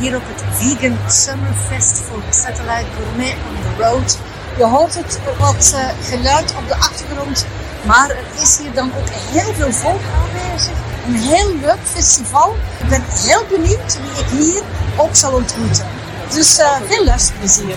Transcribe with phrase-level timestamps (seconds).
[0.00, 4.18] hier op het Vegan Summerfest voor Satellite Gourmet on the Road.
[4.56, 7.46] Je hoort het wat uh, geluid op de achtergrond,
[7.86, 10.72] maar er is hier dan ook heel veel volk aanwezig.
[11.06, 12.56] Een heel leuk festival.
[12.82, 14.62] Ik ben heel benieuwd wie ik hier
[14.96, 15.86] ook zal ontmoeten.
[16.30, 17.74] Dus uh, veel luisterplezier.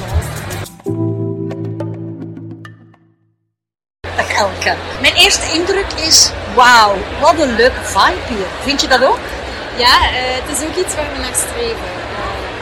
[4.16, 4.76] Dag Elke.
[5.02, 8.48] Mijn eerste indruk is, wauw, wat een leuke vibe hier.
[8.62, 9.20] Vind je dat ook?
[9.78, 12.03] Ja, uh, het is ook iets waar we naar streven.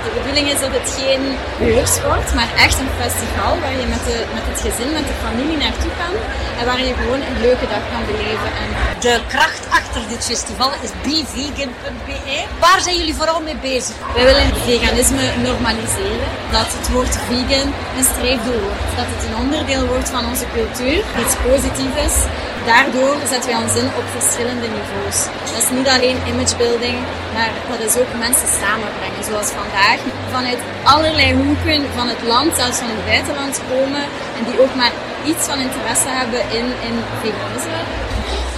[0.05, 1.23] De bedoeling is dat het geen
[1.59, 5.17] beurs wordt, maar echt een festival waar je met, de, met het gezin, met de
[5.25, 6.13] familie naartoe kan
[6.59, 8.49] en waar je gewoon een leuke dag kan beleven.
[8.61, 8.69] En
[9.05, 12.37] de kracht achter dit festival is bevegan.be.
[12.65, 13.95] Waar zijn jullie vooral mee bezig?
[14.15, 19.85] Wij willen veganisme normaliseren, dat het woord vegan een streefdoel wordt, dat het een onderdeel
[19.93, 22.17] wordt van onze cultuur, iets positiefs
[22.65, 25.19] daardoor zetten wij ons in op verschillende niveaus.
[25.53, 26.97] Dat is niet alleen imagebuilding,
[27.35, 29.23] maar dat is ook mensen samenbrengen.
[29.29, 29.99] Zoals vandaag
[30.35, 30.61] vanuit
[30.93, 34.03] allerlei hoeken van het land, zelfs van het buitenland komen
[34.37, 34.93] en die ook maar
[35.31, 37.79] iets van interesse hebben in, in veganisme.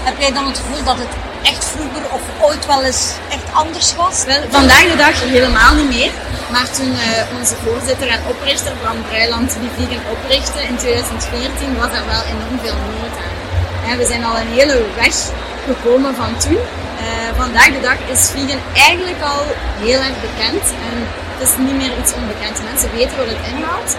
[0.07, 1.13] Heb jij dan het gevoel dat het
[1.51, 3.03] echt vroeger of ooit wel eens
[3.35, 4.23] echt anders was?
[4.25, 6.11] Wel, vandaag de dag helemaal niet meer.
[6.53, 11.91] Maar toen uh, onze voorzitter en oprichter Bram Breiland die vegan oprichtte in 2014 was
[11.99, 13.42] er wel enorm veel nood aan
[13.97, 15.15] we zijn al een hele weg
[15.65, 16.59] gekomen van toen.
[17.05, 19.41] Uh, vandaag de dag is vegan eigenlijk al
[19.85, 20.63] heel erg bekend.
[20.87, 20.95] En
[21.33, 22.55] het is niet meer iets onbekend.
[22.69, 23.91] Mensen weten wat het inhoudt.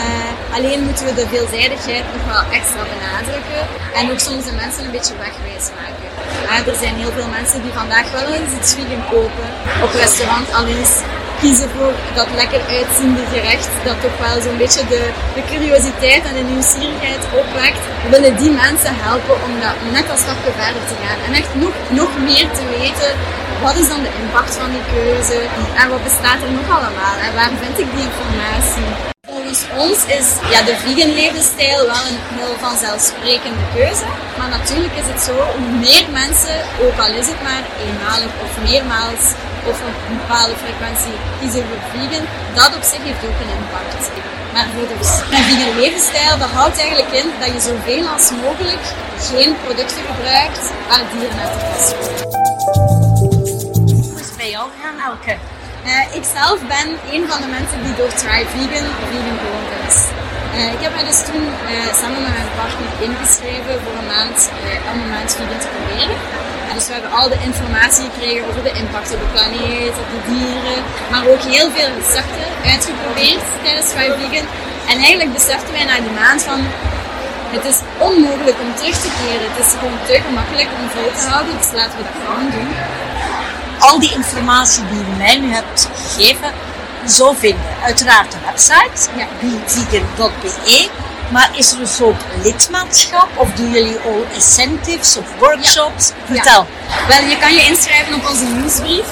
[0.00, 3.62] Uh, alleen moeten we de veelzijdigheid nog wel extra benadrukken.
[3.98, 6.08] En ook soms de mensen een beetje wegwijs maken.
[6.50, 9.48] Uh, er zijn heel veel mensen die vandaag wel eens iets vegan kopen.
[9.84, 10.94] Op restaurant al eens
[11.40, 15.02] kiezen voor dat lekker uitziende gerecht, dat toch wel zo'n beetje de,
[15.36, 17.82] de curiositeit en de nieuwsgierigheid opwekt.
[18.02, 21.52] We willen die mensen helpen om dat net als stapje verder te gaan en echt
[21.64, 23.10] nog, nog meer te weten.
[23.64, 25.38] Wat is dan de impact van die keuze?
[25.80, 27.16] En wat bestaat er nog allemaal?
[27.26, 28.90] En waar vind ik die informatie?
[29.32, 34.06] Volgens ons is ja, de vegan levensstijl wel een heel vanzelfsprekende keuze.
[34.38, 38.50] Maar natuurlijk is het zo, hoe meer mensen, ook al is het maar eenmalig of
[38.68, 39.24] meermaals,
[39.70, 42.24] of een bepaalde frequentie kiezen voor vegan,
[42.58, 44.02] dat op zich heeft ook een impact.
[44.52, 48.84] Maar voor de vegan levensstijl, dat houdt eigenlijk in dat je zoveel als mogelijk
[49.30, 51.94] geen producten gebruikt waar dieren uit de kast
[54.10, 55.34] Hoe is het bij jou gaan, Elke?
[55.86, 59.98] Uh, ik zelf ben een van de mensen die door Try Vegan vegan geworden is.
[60.56, 64.38] Uh, ik heb mij dus toen uh, samen met mijn partner ingeschreven voor een maand,
[64.90, 66.16] om een maand vegan te proberen.
[66.74, 70.20] Dus we hebben al de informatie gekregen over de impact op de planeet, op de
[70.30, 74.46] dieren, maar ook heel veel recepten uitgeprobeerd tijdens Five Vegan.
[74.90, 76.60] En eigenlijk beseften wij na die maand van,
[77.56, 79.46] het is onmogelijk om terug te keren.
[79.50, 82.68] Het is gewoon te gemakkelijk om vol te houden, dus laten we dat gewoon doen.
[83.78, 86.50] Al die informatie die je mij nu hebt gegeven,
[87.08, 87.70] zo vinden.
[87.82, 89.26] Uiteraard de website, ja.
[89.66, 90.88] vegan.be,
[91.30, 96.12] maar is er een soort lidmaatschap of doen jullie al incentives of workshops?
[96.24, 96.66] Vertel.
[97.08, 99.08] Wel, je kan je inschrijven op onze nieuwsbrief.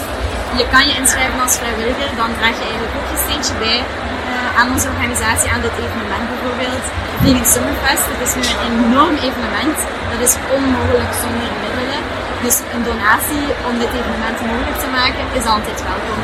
[0.60, 2.10] Je kan je inschrijven als vrijwilliger.
[2.20, 6.24] Dan draag je eigenlijk ook je steentje bij uh, aan onze organisatie, aan dit evenement
[6.32, 6.84] bijvoorbeeld.
[7.22, 9.76] Vegan Summerfest, dat is nu een enorm evenement.
[10.12, 12.00] Dat is onmogelijk zonder middelen.
[12.46, 16.20] Dus een donatie om dit evenement mogelijk te maken is altijd welkom.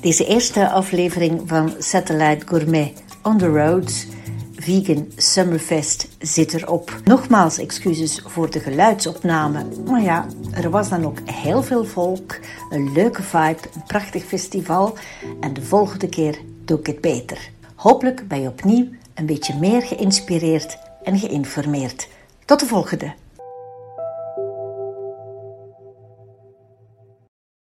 [0.00, 2.92] Deze eerste aflevering van Satellite Gourmet
[3.22, 3.90] on the Road
[4.66, 7.00] Vegan Summerfest zit erop.
[7.04, 9.64] Nogmaals excuses voor de geluidsopname.
[9.84, 12.38] Maar ja, er was dan ook heel veel volk,
[12.70, 14.96] een leuke vibe, een prachtig festival.
[15.40, 17.50] En de volgende keer doe ik het beter.
[17.74, 22.08] Hopelijk ben je opnieuw een beetje meer geïnspireerd en geïnformeerd.
[22.44, 23.25] Tot de volgende!